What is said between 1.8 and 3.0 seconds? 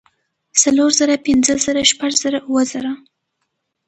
شپږ زره اووه زره